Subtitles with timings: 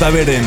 [0.00, 0.10] J.
[0.12, 0.46] Beren,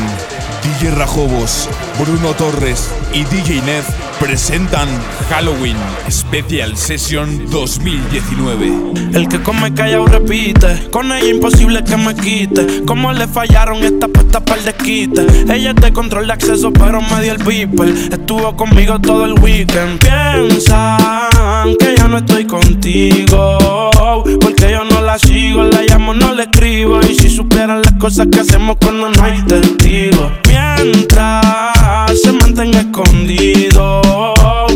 [0.64, 3.84] DJ Rajobos, Bruno Torres y DJ Ned
[4.24, 4.88] presentan
[5.28, 5.76] Halloween
[6.08, 8.72] Special Session 2019.
[9.12, 12.84] El que come callado repite, con ella imposible que me quite.
[12.86, 15.26] Como le fallaron esta puesta para el desquite.
[15.52, 17.92] Ella es de control de acceso, pero me dio el people.
[18.10, 19.98] Estuvo conmigo todo el weekend.
[19.98, 23.90] Piensan que ya no estoy contigo.
[24.40, 26.98] Porque yo no la sigo, la llamo, no le escribo.
[27.02, 30.32] Y si supieran las cosas que hacemos cuando no hay testigos.
[30.48, 31.73] Mientras
[32.14, 34.02] se mantenga escondido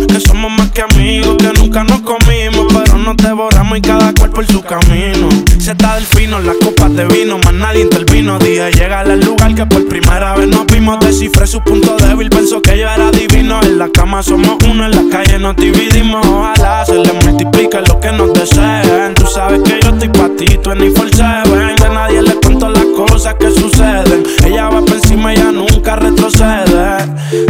[0.07, 4.31] que somos más que amigos, que nunca nos comimos, pero nos devoramos y cada cual
[4.31, 5.29] por su camino.
[5.59, 8.39] Se está del fino, las copas de vino, más nadie intervino.
[8.39, 10.98] Dije, llega al lugar que por primera vez nos vimos.
[11.01, 13.61] Descifré su punto débil, pensó que yo era divino.
[13.62, 16.27] En la cama somos uno, en la calle nos dividimos.
[16.27, 19.15] Ojalá se le multiplique lo que nos deseen.
[19.15, 20.78] Tú sabes que yo estoy pa' ti, tú en.
[20.78, 22.88] De nadie le cuento las
[23.19, 24.22] cosas que suceden.
[24.47, 26.98] Ella va por encima, ella nunca retrocede.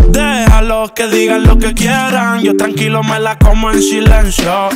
[0.08, 2.40] Déjalo que digan lo que quieran.
[2.40, 4.70] Yo tranquilo me la como en silencio.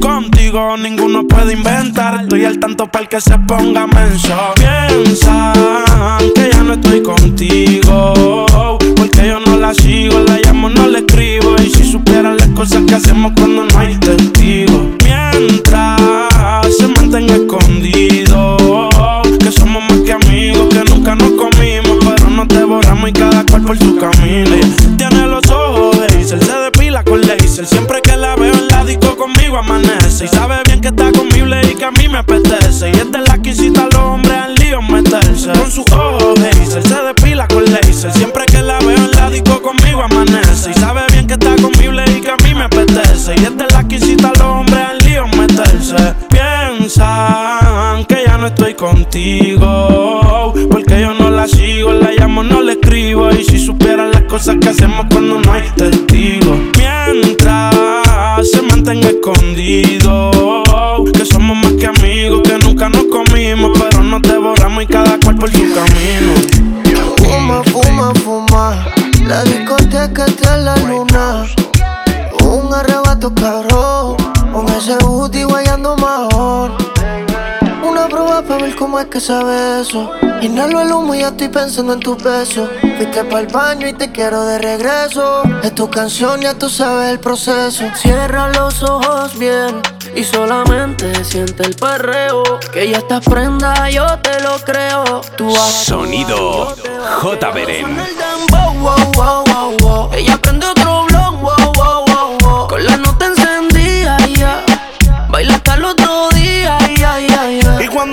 [0.00, 2.22] Contigo ninguno puede inventar.
[2.22, 4.34] Estoy al tanto para el que se ponga menso.
[4.54, 5.52] Piensan
[6.34, 8.46] que ya no estoy contigo.
[8.96, 11.56] Porque yo no la sigo, la llamo, no la escribo.
[11.62, 14.80] Y si supieran las cosas que hacemos cuando no hay testigos.
[15.04, 16.00] Mientras
[16.74, 18.56] se mantenga escondido.
[19.38, 21.98] Que somos amigos, que nunca nos comimos.
[22.04, 24.50] Pero nos devoramos y cada cual por su camino.
[24.96, 27.66] Tiene los ojos de se depila con laser.
[27.66, 30.24] Siempre que la veo en la disco conmigo amanece.
[30.24, 32.90] Y sabe bien que está conmigo y que a mí me apetece.
[32.90, 33.41] Y es de la
[79.12, 80.10] que sabe eso.
[80.40, 82.66] Inhalo el humo y ya estoy pensando en tu peso.
[82.96, 85.42] Fuiste para el baño y te quiero de regreso.
[85.62, 87.84] Es tu canción, ya tú sabes el proceso.
[87.94, 89.82] Cierra los ojos bien
[90.16, 92.42] y solamente siente el perreo.
[92.72, 95.20] Que ya estás prenda, yo te lo creo.
[95.36, 96.74] Tú Sonido
[97.20, 97.50] J.
[97.50, 97.98] Beren.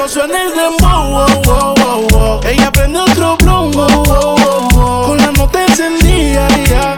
[0.09, 2.41] Suena el dembow, wow, wow, wow, wow.
[2.43, 5.05] Ella prende otro blon, wow, wow, wow, wow.
[5.05, 6.95] Con la nota encendida, ya.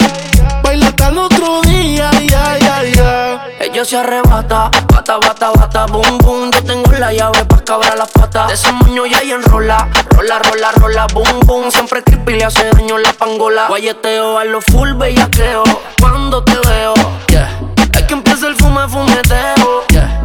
[0.63, 3.47] Baila hasta el otro día, ya, ya, ya.
[3.59, 6.51] Ella se arrebata, bata, bata, bata, boom, boom.
[6.51, 8.47] Yo tengo la llave pa' cabrar las patas.
[8.47, 11.71] De ese moño ya y enrola, rola, rola, rola, boom, boom.
[11.71, 13.67] Siempre creepy le hace daño la pangola.
[13.67, 15.63] Guayeteo a lo full bellaqueo.
[15.99, 16.93] Cuando te veo,
[17.27, 17.59] yeah.
[17.93, 20.21] Es que empieza el fume, fumeteo, yeah.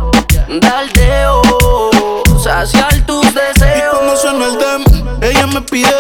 [0.49, 1.43] Daldeo,
[2.61, 3.33] saciar tus Y
[3.91, 4.85] cuando suena el dem,
[5.21, 5.91] ella me pide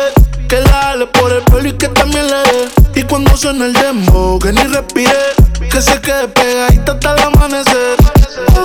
[0.48, 3.00] que la ale por el pelo y que también le dé.
[3.00, 5.34] Y cuando suena el demo, que ni respire,
[5.70, 7.96] que se quede pegadita hasta el amanecer.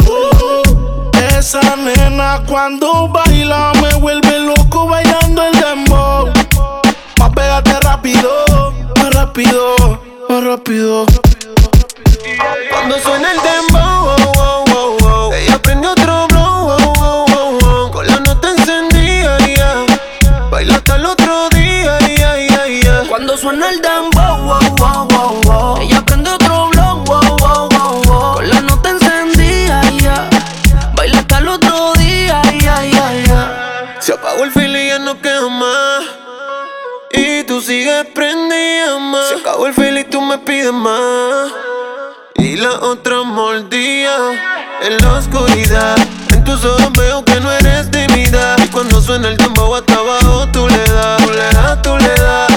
[0.08, 6.32] Uh, esa nena cuando baila me vuelve loco bailando el dembow.
[7.20, 9.76] Más pégate rápido, más rápido,
[10.30, 11.06] más rápido.
[12.70, 13.81] Cuando suena el dembow,
[40.46, 41.52] pides más.
[42.36, 44.16] Y la otra mordía
[44.82, 45.96] en la oscuridad.
[46.34, 48.58] En tus ojos veo que no eres de mi edad.
[48.64, 52.14] Y cuando suena el tambor hasta abajo, tú le das, tú le das, tú le
[52.16, 52.52] das.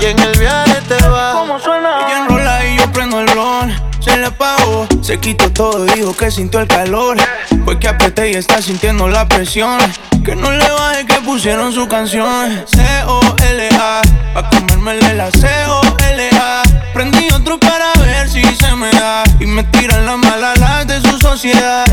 [0.00, 1.34] Y en el viaje te vas.
[1.34, 2.06] ¿Cómo suena?
[2.06, 3.88] Ella enrola y yo prendo el blon.
[4.00, 7.18] Se le apagó, se quitó todo, dijo que sintió el calor.
[7.64, 9.78] Fue que apreté y está sintiendo la presión.
[10.24, 12.64] Que no le baje que pusieron su canción.
[12.66, 14.02] C-O-L-A,
[14.34, 16.67] pa' comérmele la C-O-L-A
[16.98, 19.22] prendí otro para ver si se me da.
[19.38, 21.84] Y me tiran la mala la de su sociedad.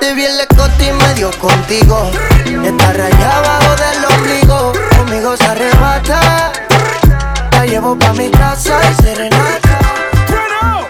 [0.00, 2.10] Te vi en la escote y medio contigo.
[2.64, 4.72] Está rayada abajo del ombligo.
[4.96, 6.50] Conmigo se arrebata.
[7.50, 9.78] La llevo pa' mi casa y serenata.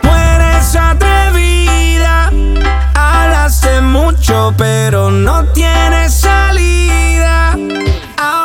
[0.04, 2.30] Mueres atrevida.
[2.94, 7.56] Hablaste mucho, pero no tienes salida.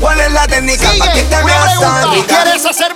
[0.00, 0.88] ¿Cuál es la técnica?
[0.98, 2.94] ¿Para qué te me ¿Quieres hacer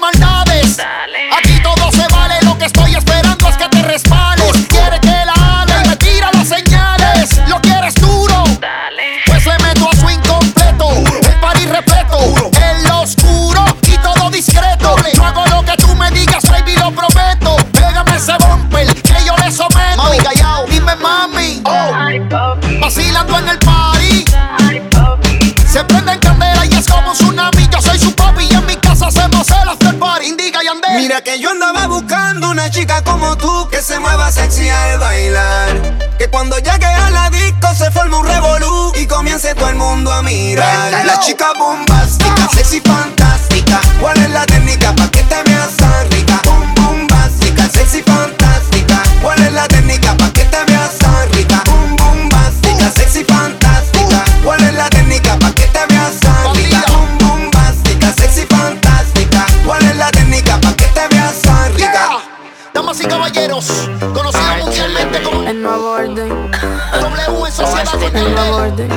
[68.14, 68.90] El nuevo orden.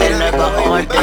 [0.00, 1.00] El nuevo orden.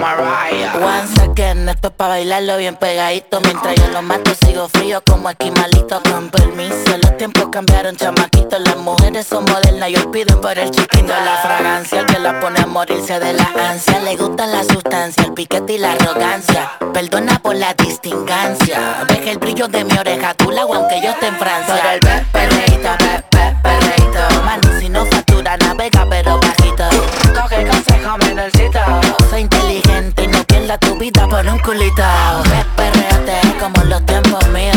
[0.00, 0.72] Mariah.
[0.82, 5.30] Once again, esto es pa' bailarlo bien pegadito Mientras yo lo mato sigo frío como
[5.30, 10.58] esquimalito Con permiso, los tiempos cambiaron chamaquito Las mujeres son modernas y hoy piden por
[10.58, 14.46] el chiquito La fragancia, el que la pone a morirse de la ansia Le gusta
[14.46, 19.84] la sustancia, el piquete y la arrogancia Perdona por la distingancia Deja el brillo de
[19.84, 23.61] mi oreja, tú la aunque yo esté en Francia Por el pe-
[30.72, 32.02] pierdas tu vida por un culito.
[32.44, 34.76] Pe- Perréate como los tiempos míos.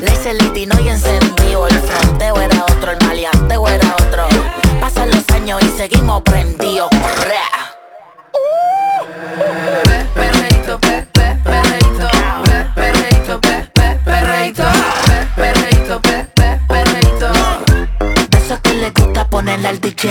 [0.00, 2.36] Le hice el litino y encendido El fronteo.
[2.40, 4.26] Era otro, el maleanteo era otro.
[4.80, 6.88] Pasan los años y seguimos prendidos.
[10.14, 12.08] Perreito, pe, pe, perreito,
[12.44, 14.64] pe, perreito, pe, pe, perreito,
[15.06, 17.28] pe, perreito, pe, pe, perreito,
[18.30, 20.10] De Eso que le gusta ponerle al DJ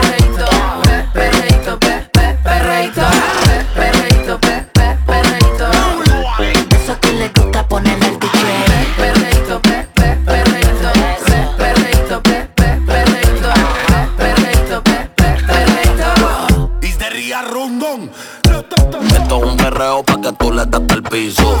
[19.81, 21.59] perreo pa' que tú le das al piso.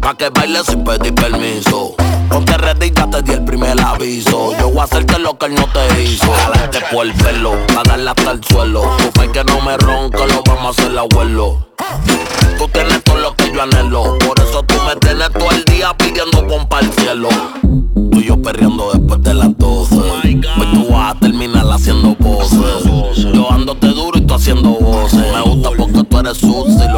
[0.00, 1.94] Pa' que bailes sin pedir permiso.
[2.28, 4.52] Ponte ready, ya te di el primer aviso.
[4.58, 6.30] Yo voy a hacerte lo que él no te hizo.
[6.30, 8.82] Jalarte por el pelo, pa' darle hasta el suelo.
[8.98, 11.68] Tu fe que no me ronca, lo vamos a hacer abuelo.
[12.58, 14.18] Tú tienes todo lo que yo anhelo.
[14.18, 17.28] Por eso tú me tienes todo el día pidiendo pompa al cielo.
[18.10, 19.94] Tú y yo perreando después de las 12.
[19.96, 20.40] Hoy
[20.74, 22.84] tú vas a terminar haciendo voces.
[23.32, 25.24] Yo ándote duro y tú haciendo voces.
[25.32, 26.97] Me gusta porque tú eres sucio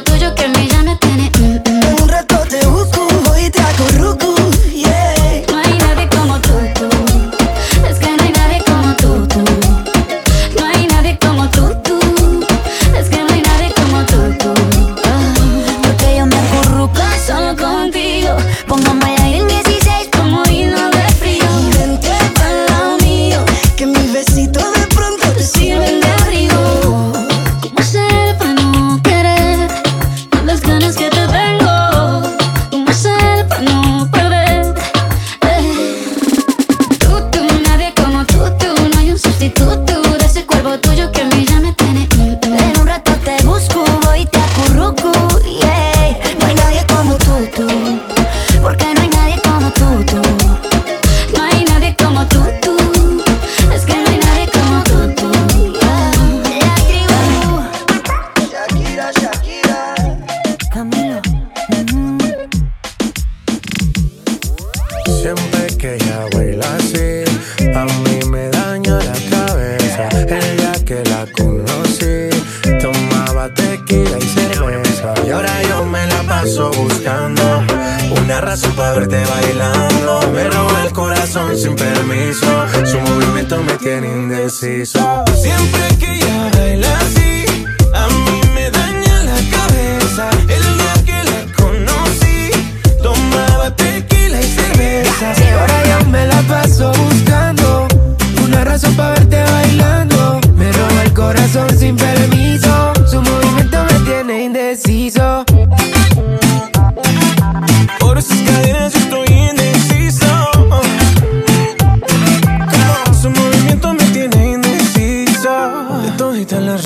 [0.00, 0.55] tuyo que a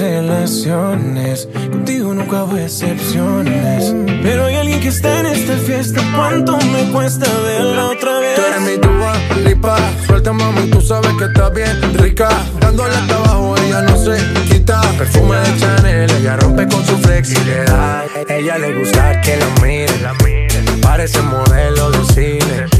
[0.01, 3.95] relaciones, contigo nunca hubo excepciones.
[4.23, 6.01] Pero hay alguien que está en esta fiesta.
[6.17, 8.35] ¿Cuánto me cuesta verla otra vez?
[8.35, 9.13] Tú eres mi tuba,
[9.45, 12.31] lipa, suelta mami, tú sabes que estás bien rica.
[12.61, 14.17] Dándole hasta abajo, ella no se
[14.49, 14.81] quita.
[14.97, 18.05] Perfume de Chanel, ella rompe con su flexibilidad.
[18.29, 22.80] Ella le gusta que la miren, parece modelo de cine.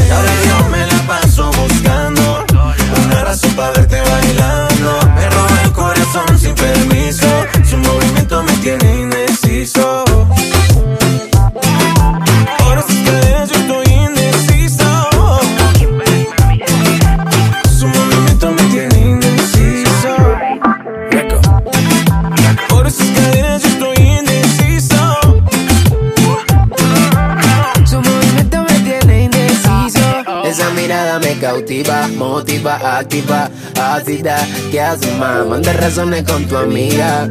[3.55, 4.70] Para verte bailando.
[31.41, 34.37] Cautiva, motiva, activa, ácida.
[34.69, 35.45] ¿Qué haces, más?
[35.47, 37.27] Manda razones con tu amiga.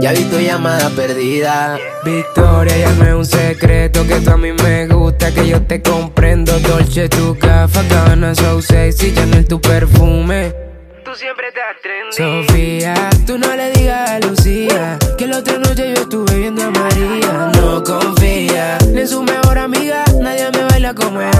[0.00, 1.78] Ya vi tu llamada perdida.
[2.04, 5.80] Victoria, ya no es un secreto que tú a mí me gusta, que yo te
[5.80, 6.52] comprendo.
[6.60, 10.52] Dolce, tu café, gana, so sexy, Chanel, tu perfume.
[11.02, 12.46] Tú siempre estás trendy.
[12.46, 12.94] Sofía,
[13.26, 17.50] tú no le digas a Lucía que la otra noche yo estuve viendo a María.
[17.54, 21.39] No confía ni en su mejor amiga, nadie me baila como ella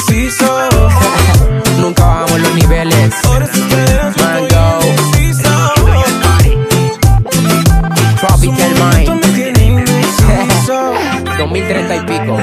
[11.51, 12.37] 2030 y pico.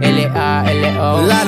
[0.00, 1.44] L-A-L-O, la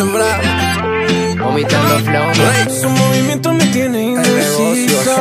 [1.40, 2.32] vomitando flow.
[2.68, 5.14] Su movimiento me tiene indeciso.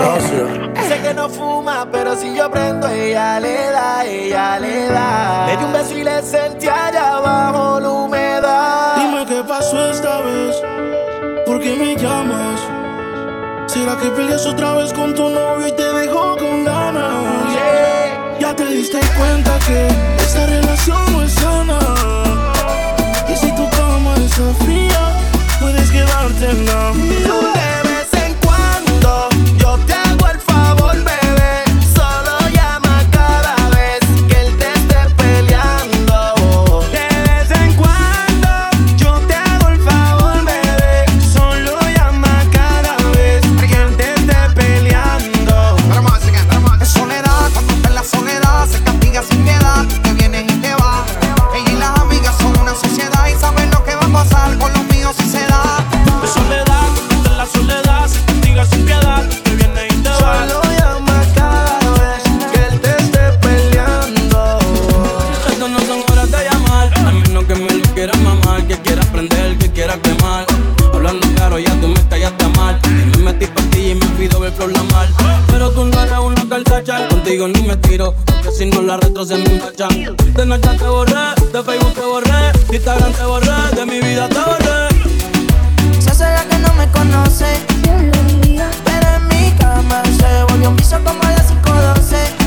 [0.87, 5.45] Sé que no fuma, pero si yo prendo, ella le da, ella le da.
[5.45, 8.95] Le di un beso y le sentí allá abajo la humedad.
[8.97, 10.55] Dime qué pasó esta vez,
[11.45, 12.59] ¿por qué me llamas?
[13.67, 17.36] ¿Será que peleas otra vez con tu novio y te dejó con ganas?
[18.57, 19.87] Te diste cuenta que
[20.23, 21.79] esta relación no es sana.
[23.29, 25.13] Y si tu cama está fría,
[25.59, 27.56] puedes quedarte en la mía.
[77.27, 79.43] Contigo ni me tiro, porque si no la retro se me.
[79.43, 81.13] De noche te borré,
[81.51, 86.01] de Facebook te borré, de Instagram te borré, de mi vida te borré.
[86.01, 87.47] Se hace la que no me conoce.
[87.83, 92.46] Pero en mi cama se volvió un piso como a las 512.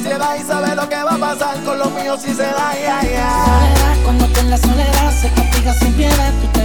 [0.00, 2.72] y sabe lo que va a pasar con los míos si se da.
[2.72, 3.44] Yeah, yeah.
[3.44, 6.57] Soledad, cuando está en la soledad se castiga sin piedad.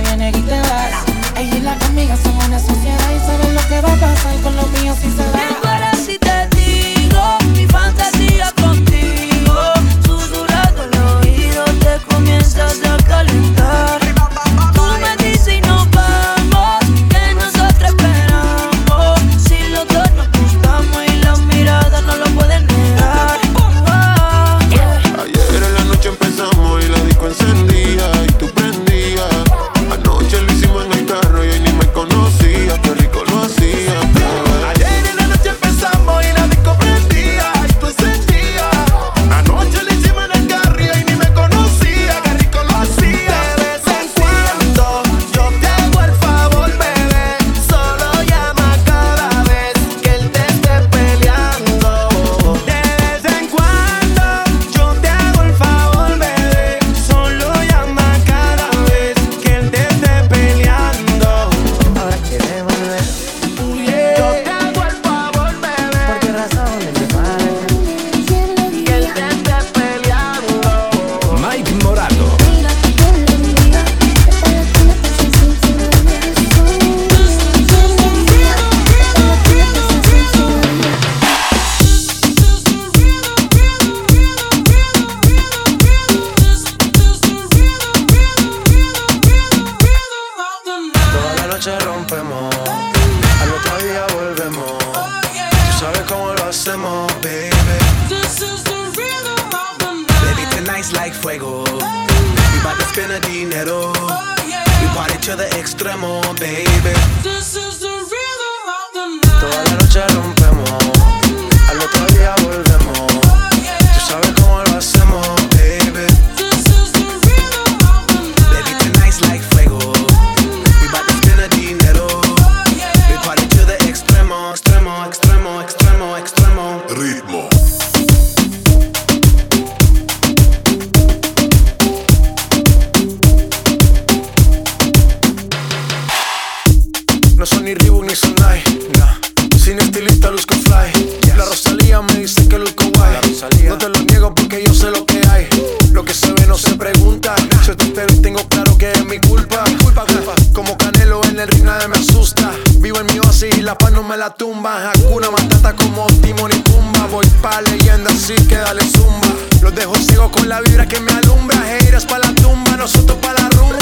[153.93, 154.91] no me la tumba.
[154.91, 157.08] Hakuna Matata como Timon y Pumba.
[157.08, 159.27] Voy pa' leyenda, así que dale zumba.
[159.62, 161.58] Los dejo ciego con la vibra que me alumbra.
[161.77, 163.77] Heiras pa' la tumba, nosotros pa' la rumba.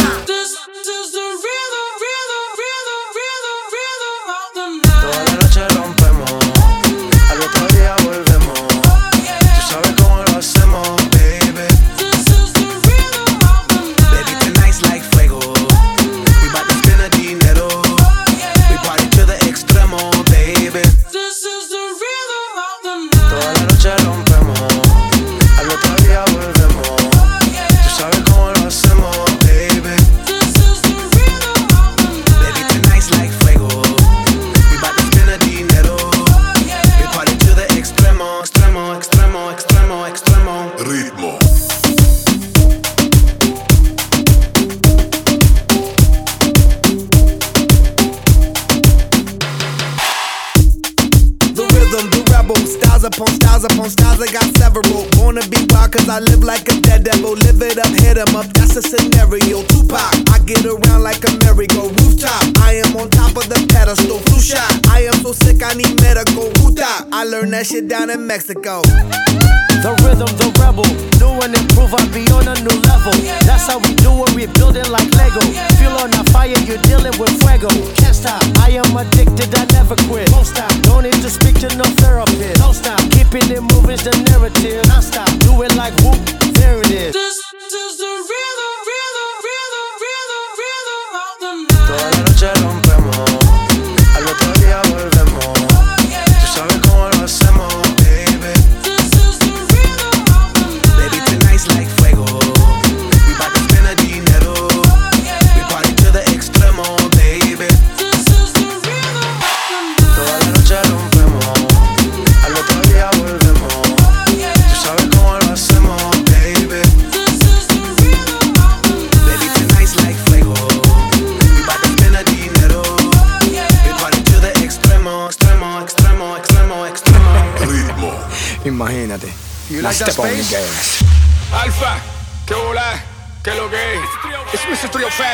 [58.12, 59.64] hit him up, that's a scenario.
[59.72, 62.44] Tupac, I get around like a merry-go rooftop.
[62.60, 64.72] I am on top of the pedestal, flu shot.
[64.88, 67.08] I am so sick, I need medical stop.
[67.14, 68.82] I learned that shit down in Mexico.
[69.86, 70.86] The rhythm, the rebel.
[71.22, 73.14] New and improve, I be on a new level.
[73.46, 75.42] That's how we do it, We're building like Lego.
[75.78, 77.70] Feel on a fire, you're dealing with fuego.
[78.02, 80.34] Can't stop, I am addicted, I never quit.
[80.34, 82.58] Don't stop, Don't need to speak to no therapist.
[82.58, 84.82] Don't stop, keeping it moving's the narrative.
[84.90, 86.18] Non stop, do it like whoop,
[86.58, 87.14] there it is.
[87.14, 92.91] This, this is the rhythm, rhythm, rhythm, rhythm, rhythm of the night.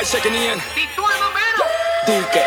[0.08, 0.58] 305 checking in.
[2.08, 2.46] Dique.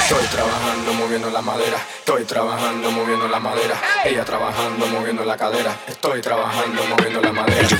[0.00, 1.76] Estoy trabajando moviendo la madera.
[1.98, 3.74] Estoy trabajando moviendo la madera.
[4.04, 5.76] Ella trabajando moviendo la cadera.
[5.86, 7.60] Estoy trabajando moviendo la madera.
[7.60, 7.74] Es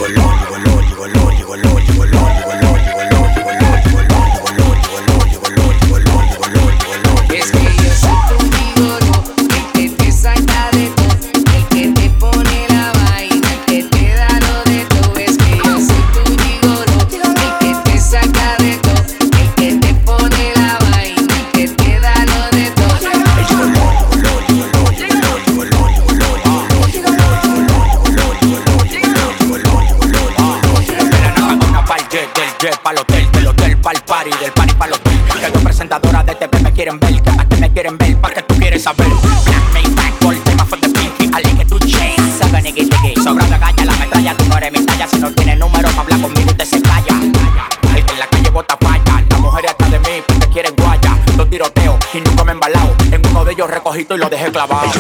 [53.57, 54.91] Uno de y lo dejé clavado.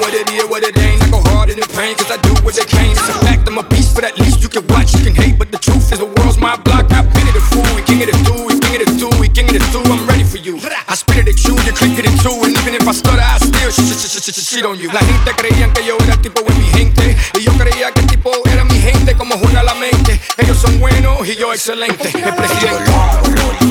[0.00, 1.02] What it is, what it ain't.
[1.02, 2.56] I go I do what.
[2.56, 5.38] It's a fact, I'm a beast, but at least you can watch, you can hate.
[5.38, 6.90] But the truth is, the world's my block.
[6.92, 7.12] I've
[7.52, 8.16] fool, king of the
[8.64, 9.80] king of the king of the.
[9.84, 10.58] I'm ready for you.
[10.88, 12.06] I spit it at you, you click it.
[12.06, 14.90] And even if I stutter, I still sh sh sh sh sh shit on you.
[14.90, 17.16] La gente creían que yo era tipo de mi gente.
[17.38, 18.55] Y yo creía que tipo era
[19.38, 20.20] juega la mente.
[20.36, 22.10] Ellos son buenos y yo excelente.
[22.14, 23.65] El presidente.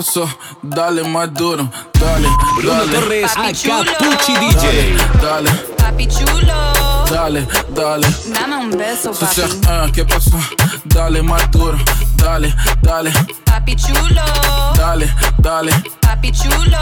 [0.00, 0.28] Pasó?
[0.62, 2.92] Dale más duro, dale, Bruno dale.
[2.92, 4.96] Torres, Dale, Acapulchi DJ.
[5.20, 6.54] Dale, Papi chulo,
[7.10, 8.06] dale, dale.
[8.28, 9.42] dame un beso, papi.
[9.68, 10.38] ah, ¿qué pasó?
[10.84, 11.76] Dale más duro,
[12.16, 13.12] dale, dale,
[13.44, 14.22] Papi chulo,
[14.76, 16.78] dale, dale, papi chulo,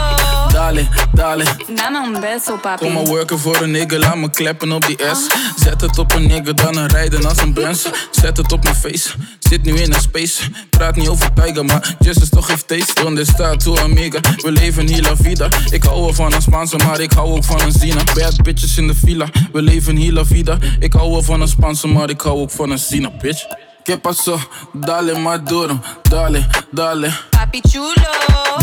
[0.53, 0.88] dale,
[1.29, 1.43] dale.
[1.75, 2.85] dame un beso, papi.
[2.85, 5.27] Kom maar werken voor een nigga, laat me kleppen op die S.
[5.63, 7.85] Zet het op een nigga, dan een rijden als een Benz.
[8.11, 10.43] Zet het op mijn face, zit nu in een space.
[10.69, 13.03] Praat niet over Tiger, maar just is toch heeft taste.
[13.03, 14.19] Donde está tu amiga?
[14.35, 15.47] We leven hier la vida.
[15.71, 18.03] Ik hou wel van een Spaanse, maar ik hou ook van een Zina.
[18.13, 20.57] Bad bitches in de villa, we leven hier la vida.
[20.79, 23.68] Ik hou wel van een Spaanse, maar ik hou ook van een Zina, bitch.
[23.89, 24.39] ¿Qué pasó?
[24.71, 28.11] Dale más duro, dale, dale, Papi chulo,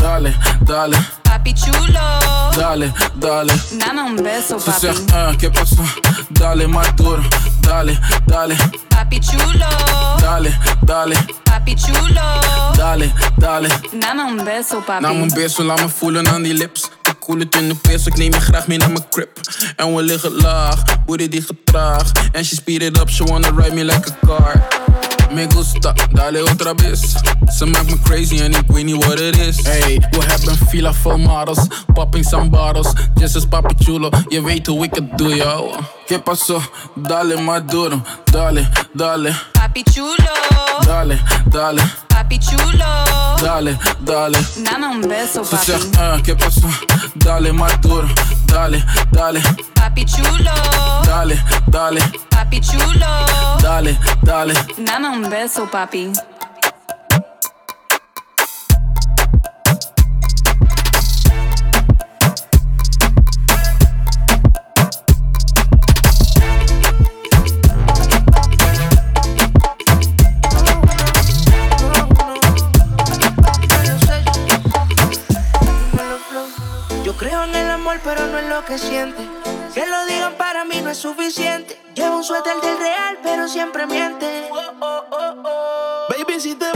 [0.00, 2.00] dale, dale, papi chulo,
[2.56, 3.52] dale, dale.
[3.72, 4.86] dame un beso, papi.
[5.12, 5.82] ah, ¿qué pasó?
[6.30, 7.24] Dale más duro,
[7.60, 8.56] dale, dale,
[8.88, 9.66] Papi chulo,
[10.20, 12.22] dale, dale, papi chulo,
[12.76, 13.68] dale, dale.
[14.00, 15.02] dame un beso, papi.
[15.02, 16.88] Nam een beso, laat me voelen aan die lips.
[17.02, 19.40] Ik koel het in de peso, ik neem je graag mee naar mijn crib.
[19.76, 22.12] En we liggen laag, booty die getraag.
[22.32, 24.84] En she speed it up, she wanna ride me like a car.
[25.32, 27.14] Me gusta, dale otra vez.
[27.56, 29.62] Ze maakt me crazy and ik weet niet wat het is.
[29.62, 32.92] Hey, we hebben fila vol models, popping some bottles.
[33.14, 35.70] Just as papi chulo, je weet hoe ik het doe, yo.
[36.06, 36.60] ¿Qué pasó?
[36.94, 40.32] Dale más duro, dale, dale, Papi chulo,
[40.84, 41.18] dale,
[41.50, 41.82] dale,
[42.26, 44.38] papi chulo, dale, dale.
[44.64, 45.72] dame un beso, papi.
[45.96, 46.68] ah, ¿qué pasó?
[47.14, 48.08] Dale más duro,
[48.46, 49.40] dale, dale,
[49.74, 50.50] Papi chulo,
[51.04, 53.06] dale, dale, papi chulo,
[53.60, 54.54] dale, dale.
[54.76, 56.10] dame un beso, papi.
[78.02, 79.22] Pero no en lo que siente.
[79.74, 81.78] Que lo digan para mí no es suficiente.
[81.94, 84.50] Llevo un suéter del real, pero siempre miente.
[86.08, 86.75] Baby, si te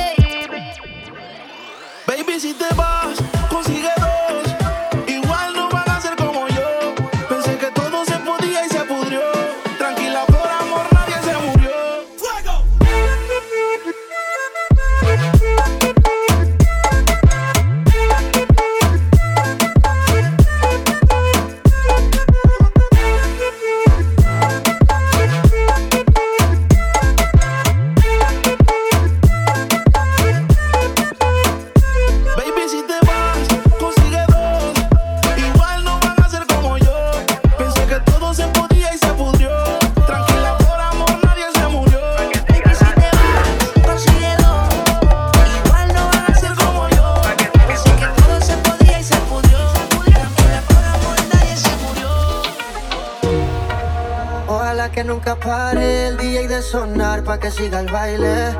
[57.91, 58.55] baile.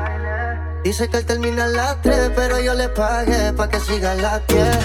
[0.84, 4.14] Dice que él termina a las 3, pero yo le pagué pa' que siga a
[4.14, 4.78] las 10.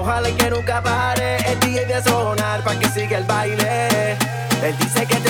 [0.00, 4.12] Ojalá que nunca pare el DJ de sonar pa' que siga el baile.
[4.62, 5.20] Él dice que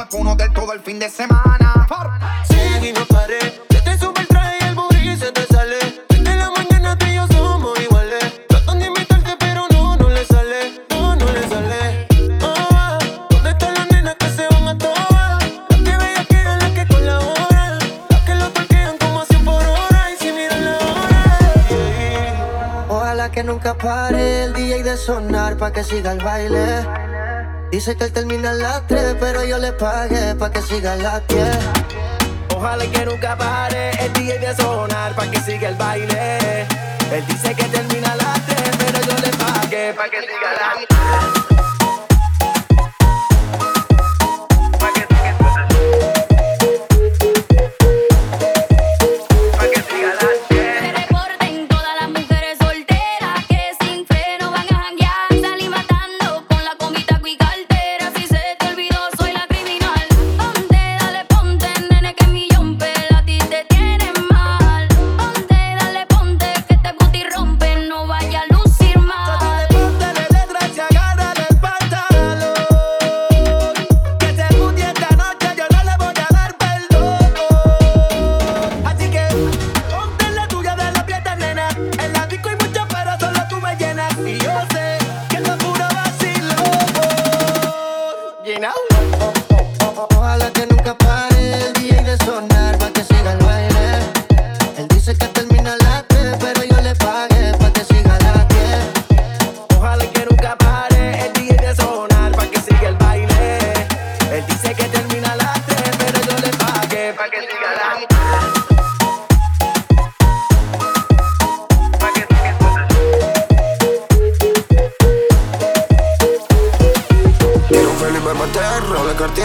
[0.00, 1.86] vamos por uno del todo el fin de semana.
[2.48, 3.40] Sigue y no paré.
[3.70, 5.76] Se te sube el traje y el booty se te sale.
[6.08, 8.46] Desde la mañana tú y yo somos iguales.
[8.48, 10.86] Tratan de imitarte, pero no, no le sale.
[10.90, 12.06] No, no le sale.
[12.42, 12.98] Ah,
[13.30, 15.44] ¿Dónde están las nenas que se van a todas?
[15.68, 17.78] Las que bellas que las que colaboran.
[18.08, 20.10] Las que lo parquean como a 100 por hora.
[20.12, 21.24] Y si miran la hora.
[22.88, 26.69] Ojalá que nunca pare el DJ de sonar pa' que siga el baile.
[27.70, 31.22] Dice que él termina las 3, pero yo le pagué pa' que siga a las
[32.54, 36.62] Ojalá que nunca pare el DJ de sonar pa' que siga el baile.
[37.12, 41.39] Él dice que termina las 3, pero yo le pagué pa' que siga a las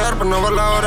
[0.06, 0.85] cartier, pero no ver la hora.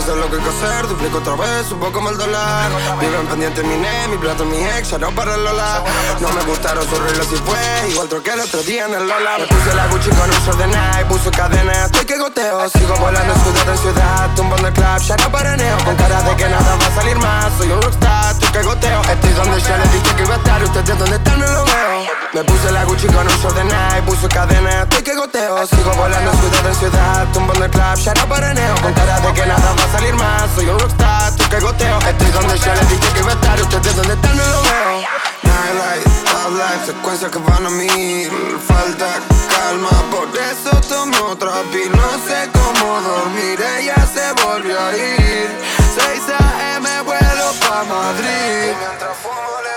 [0.00, 2.70] Sé lo que hay que hacer, duplico otra vez, un poco el dólar.
[3.00, 5.84] Viven pendiente mi ne, mi plato, mi ex, ya no para el Lola.
[6.20, 9.38] No me gustaron sus reglas y fue, igual troqué el otro día en el Lola.
[9.38, 12.68] Me puse la Gucci con un short de Nike, puso cadena, estoy que goteo.
[12.70, 15.76] Sigo volando ciudad en ciudad, tumbando el club, ya no paraneo.
[15.84, 19.02] Con cara de que nada va a salir más, soy un rockstar, estoy que goteo.
[19.02, 21.90] Estoy donde ya les dije que iba a estar, ustedes donde están no lo veo.
[22.32, 25.66] Me puse la Gucci con un short de Nike, puso cadena, estoy que goteo.
[25.66, 28.74] Sigo volando ciudad en ciudad, tumbando el club, ya no paraneo.
[28.80, 31.98] Con cara de que nada va a salir más, soy un rockstar, estoy que goteo.
[31.98, 35.30] Estoy donde ya les dije que iba a estar, ustedes donde están no lo veo.
[35.42, 38.30] Nightlight, top secuencias que van a mil
[38.66, 44.96] Falta calma, por eso tomo otra pil No sé cómo dormir, ella se volvió a
[44.96, 45.50] ir
[45.94, 47.02] 6 a.m.
[47.02, 49.69] vuelo pa' Madrid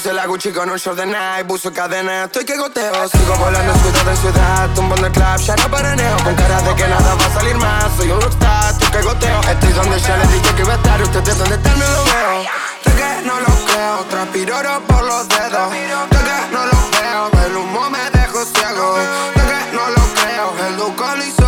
[0.00, 3.74] puse la Gucci con un short de Nike, puso cadena, estoy que goteo Sigo volando
[3.74, 6.16] ciudad en ciudad, tumbando el club, ya no paraneo.
[6.24, 9.40] Con cara de que nada va a salir más, soy un rockstar, estoy que goteo.
[9.40, 12.42] Estoy donde ya les dije que iba a estar, ustedes donde están no lo veo.
[12.82, 15.70] Sé que no lo creo, transpiro oro por los dedos.
[15.70, 18.96] Sé que no lo veo, el humo me dejó ciego.
[19.34, 21.39] Sé que no lo creo, el duco lo hizo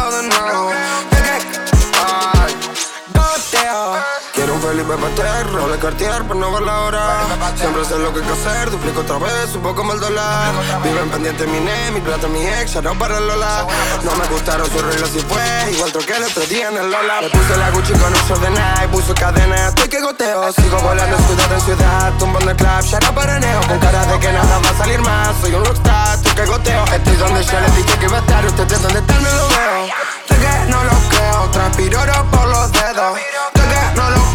[4.82, 7.26] Felipe Pater, roble Cartier, por no ver la hora.
[7.56, 10.52] Siempre sé lo que hay que hacer, duplico otra vez, un poco más el dólar.
[10.82, 13.64] Viven pendiente mi ne, mi plata, mi ex, ya no para el Lola.
[14.02, 17.20] No me gustaron sus reglas y fue, igual troqué el otro día en el Lola.
[17.20, 20.52] Me puse la Gucci con short de Nike, puso cadena, estoy que goteo.
[20.52, 24.32] Sigo volando ciudad en ciudad, tumbando el club, ya no paraneo Con cara de que
[24.32, 26.84] nada va a salir más, soy un rockstar, estoy que goteo.
[26.86, 29.86] Estoy donde ya les dije que iba a estar, ustedes donde están no lo veo.
[30.28, 32.00] Sé que no lo creo, transpiro
[32.32, 33.18] por los dedos.
[33.54, 34.31] Sé que no lo creo,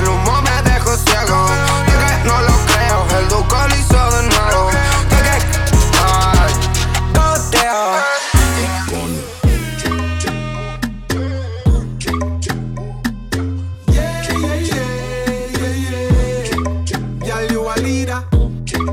[0.00, 1.46] el humo me dejó ciego
[1.86, 4.70] Sé que no lo creo, el duco lo hizo de nuevo
[5.10, 5.58] Sé que,
[5.98, 6.52] ay,
[7.14, 8.20] goteo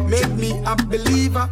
[0.10, 1.50] make me a believer.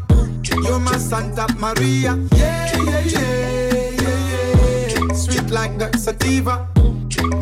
[0.64, 2.18] You're my Santa Maria.
[2.36, 5.14] Yeah, yeah, yeah, yeah, yeah.
[5.14, 6.68] Sweet like the sativa,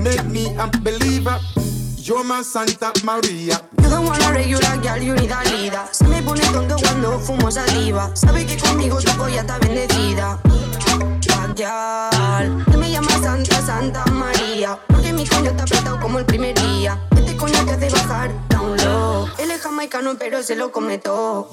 [0.01, 1.39] make me a believer.
[2.05, 3.61] You're my Santa Maria.
[3.81, 5.87] You don't wanna regular girl, you need a leader.
[5.91, 8.13] Se me pone tonto cuando fumo saliva.
[8.13, 10.37] Sabe que conmigo tu polla está bendecida.
[11.29, 14.77] Backyard, que me llama Santa, Santa María.
[14.87, 16.99] Porque mi coño está apretado como el primer día.
[17.15, 19.29] Este coño te hace bajar down low.
[19.37, 21.47] Él es jamaicano, pero se lo come todo.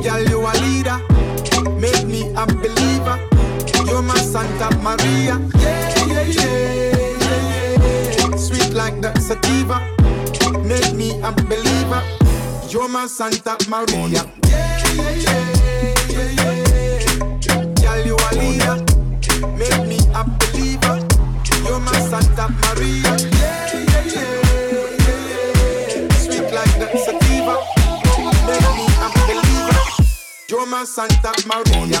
[0.00, 0.98] Girl, you a leader,
[1.78, 3.20] make me a believer.
[3.84, 5.38] You're my Santa Maria.
[5.58, 6.91] Yeah, yeah, yeah, yeah, yeah.
[8.74, 9.80] Like the sativa,
[10.64, 12.02] make me a believer.
[12.68, 14.24] You're my Santa Maria.
[14.48, 17.64] Yeah, yeah, yeah, yeah, yeah.
[17.82, 18.76] Girl, you a leader,
[19.58, 20.96] make me a believer.
[21.64, 23.12] You're my Santa Maria.
[23.12, 24.40] Yeah, yeah, yeah,
[24.72, 26.08] yeah, yeah.
[26.16, 27.54] Sweet like the sativa,
[28.46, 29.80] make me a believer.
[30.48, 32.00] You're my Santa Maria.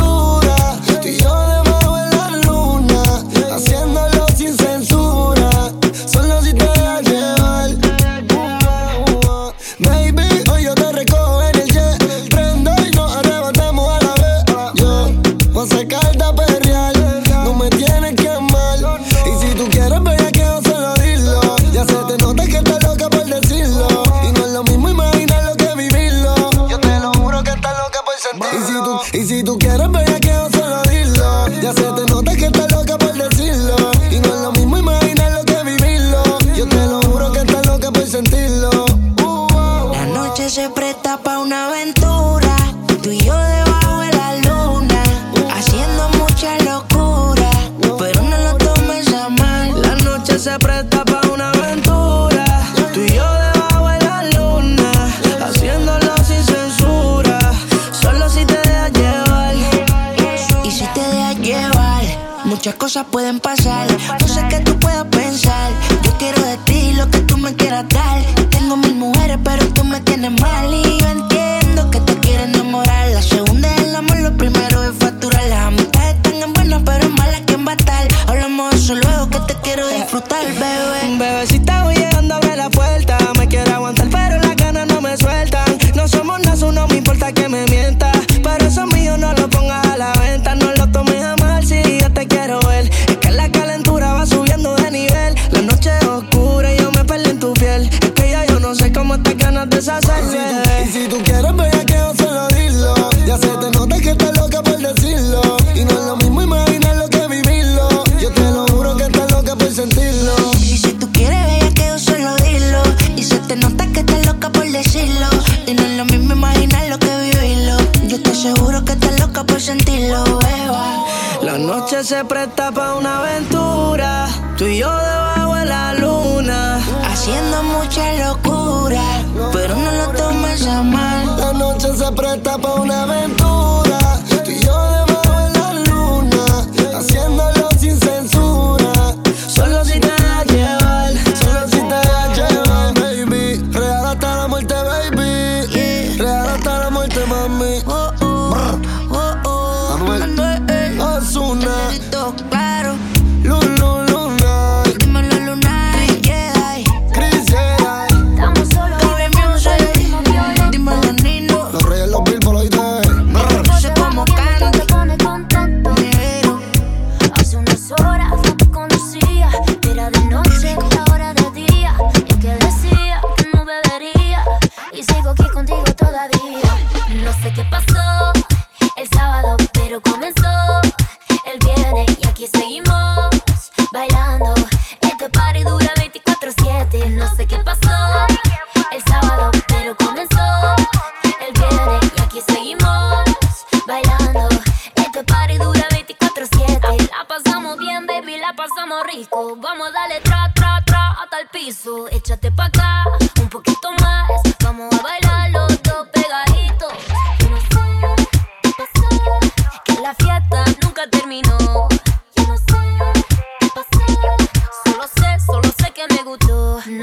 [62.91, 63.90] cosas pueden pasar.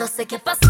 [0.09, 0.68] no sé qué pasó.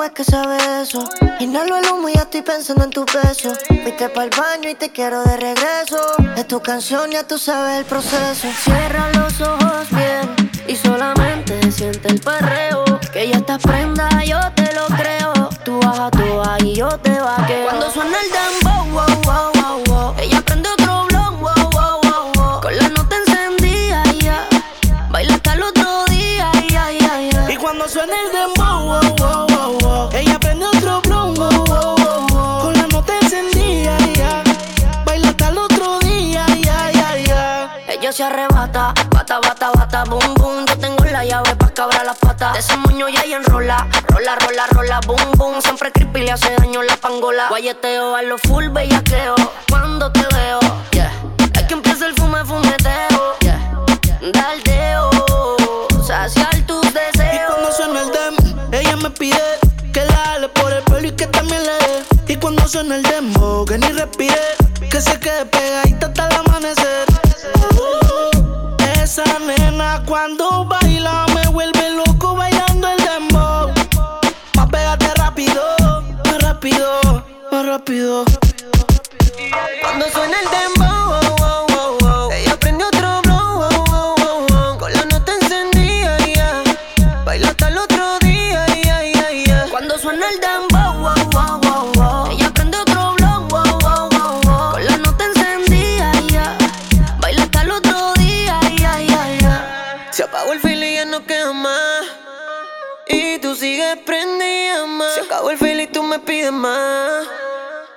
[0.00, 1.04] Cómo es que sabe eso.
[1.40, 3.52] Inhalo el humo y ya estoy pensando en tu beso.
[3.66, 5.98] Fuiste para el baño y te quiero de regreso.
[6.38, 8.48] Es tu canción, ya tú sabes el proceso.
[8.64, 12.82] Cierra los ojos bien y solamente siente el perreo.
[13.12, 15.50] Que ya estás prenda, yo te lo creo.
[15.66, 17.66] Tú baja, tú baja y yo te vaqueo.
[17.66, 20.14] Cuando suena el dembow, wow, wow, wow, wow.
[20.18, 22.60] Ella prende otro blon, wow, wow, wow, wow.
[22.62, 24.48] Con la nota encendida, ya.
[25.10, 27.52] Baila hasta el otro día, ya, ya, ya.
[27.52, 28.59] Y cuando suena el dembow,
[38.20, 40.66] se arrebata, bata, bata, bata, boom, boom.
[40.66, 42.52] Yo tengo la llave pa' cabrar las patas.
[42.52, 45.62] De ese moño ya y enrola, rola, rola, rola, boom, boom.
[45.62, 47.48] Siempre creepy le hace daño la pangola.
[47.48, 49.36] Guayeteo a lo full bellaqueo.
[49.70, 50.60] Cuando te veo,
[50.90, 51.10] yeah.
[51.54, 53.58] Es que empieza el fume, fumeteo, yeah.
[54.34, 55.08] Daldeo,
[56.06, 57.14] saciar tus deseos.
[57.16, 59.40] Y cuando suena el demo, ella me pide
[59.94, 62.34] que la jale por el pelo y que también le dé.
[62.34, 64.36] Y cuando suena el demo, que ni respire,
[64.88, 67.06] que se quede pegadita hasta el amanecer.
[67.72, 73.72] Uh, esa nena cuando baila me vuelve loco bailando el dembow.
[74.54, 75.62] Más pégate rápido,
[76.24, 78.24] más rápido, más rápido.
[79.82, 80.99] Cuando suena el dembow,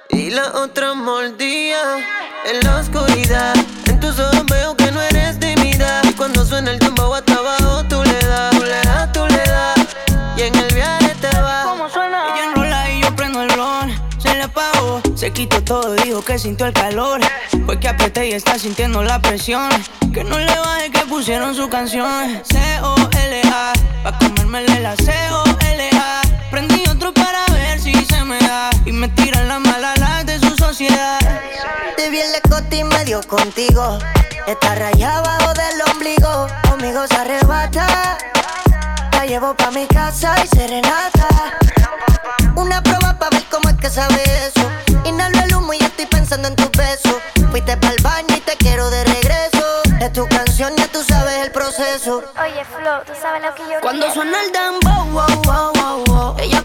[0.10, 1.80] Y la otra mordía
[2.45, 3.56] en la oscuridad.
[3.88, 6.01] En tus ojos veo que no eres tímida.
[6.04, 9.43] Y cuando suena el dembow hasta abajo, tú le das, tú le das, tú le
[9.43, 9.80] das.
[10.38, 11.66] Y en el viaje te vas.
[11.66, 12.26] ¿Cómo suena?
[12.28, 13.91] Ella enrola y yo prendo el blon.
[14.20, 17.22] Se le apagó, se quitó todo, dijo que sintió el calor.
[17.66, 19.72] Fue que apreté y está sintiendo la presión.
[20.14, 22.39] Que no le baje que pusieron su canción.
[22.43, 23.74] C-O-L-A,
[24.04, 26.22] pa' comérmele la C-O-L-A.
[26.51, 27.12] Prendí otro
[28.86, 31.19] Y me tiran la mala la de su sociedad.
[31.95, 33.97] Te vi escote y medio contigo.
[34.47, 36.47] Está rayada abajo del ombligo.
[36.69, 38.17] Conmigo se arrebata.
[39.13, 41.27] La llevo pa' mi casa y serenata.
[42.55, 44.69] Una prueba pa' ver cómo es que sabe eso.
[45.05, 47.19] Inhalo el humo y ya estoy pensando en tu beso.
[47.51, 49.63] Fuiste pa'l baño y te quiero de regreso.
[50.01, 52.21] Es tu canción, ya tú sabes el proceso.
[52.41, 54.13] Oye, Flo, tú sabes lo que yo Cuando quiero?
[54.13, 56.36] suena el dembow, wow, wow, wow, wow.
[56.39, 56.61] Ella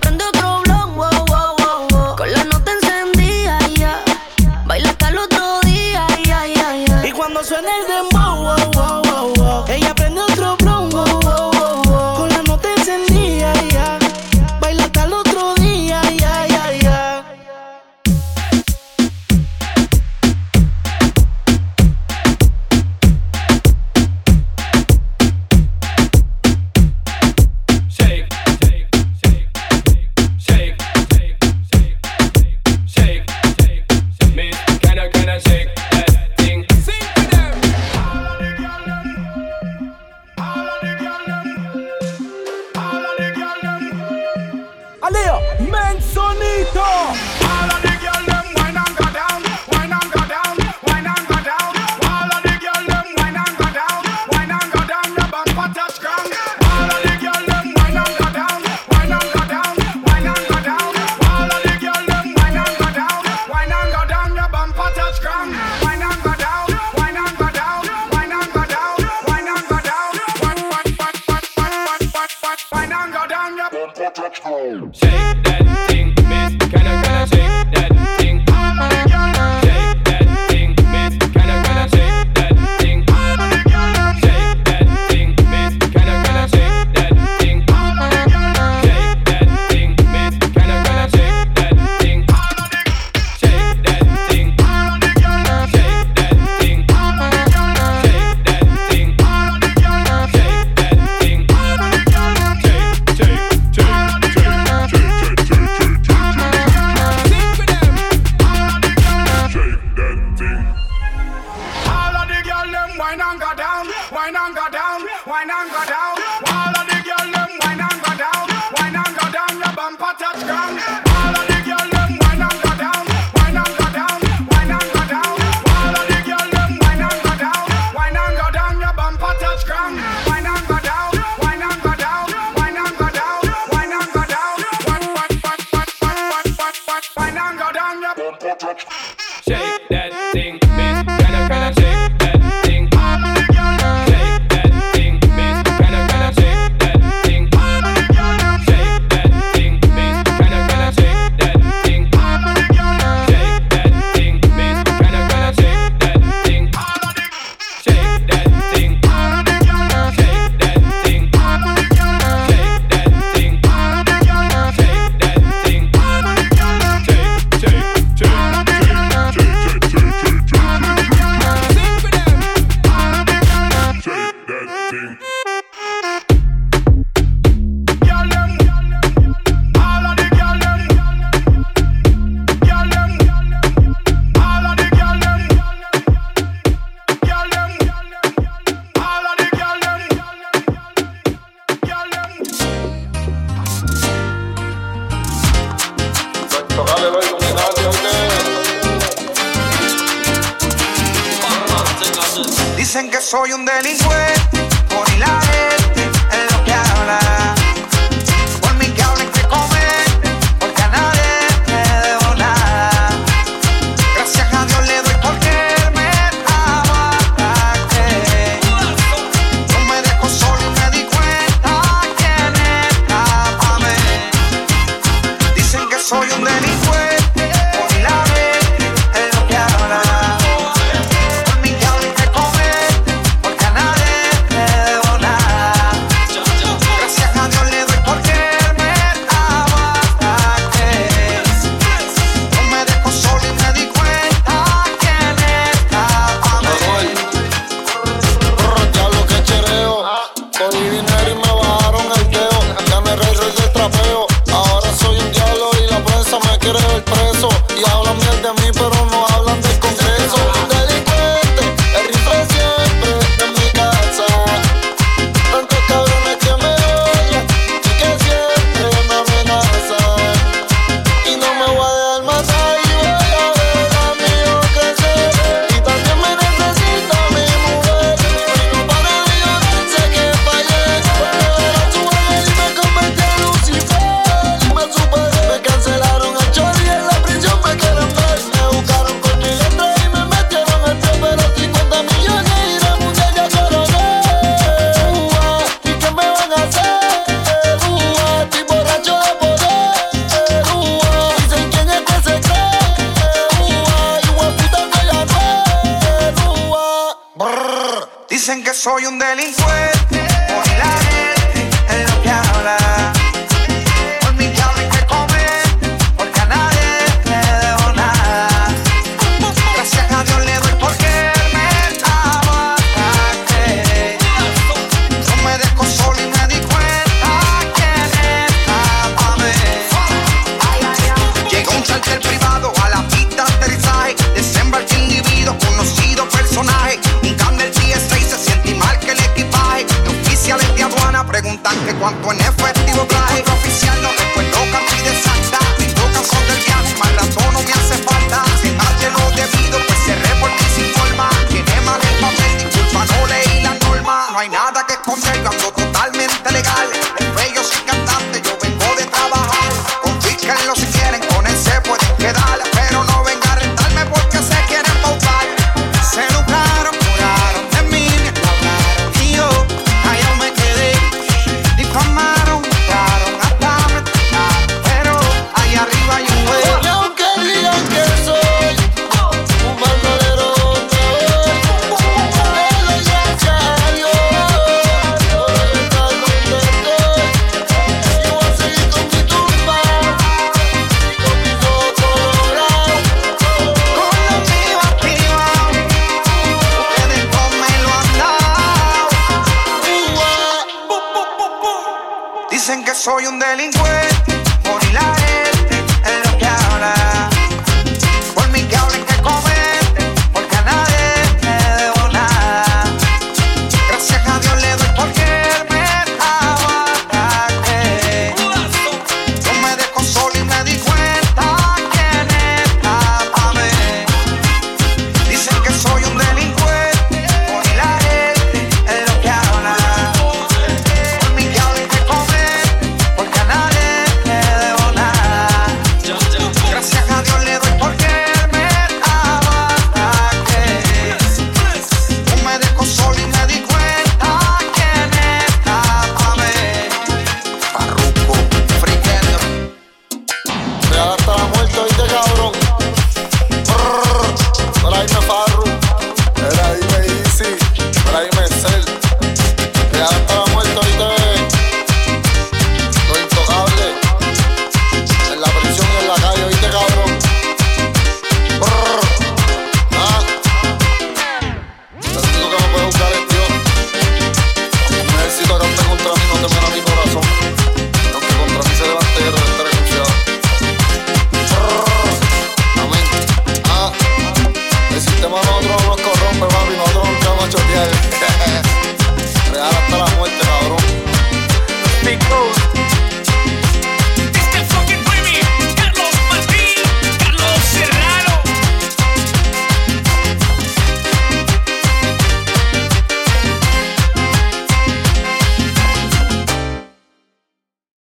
[402.98, 403.87] soy un delincuente.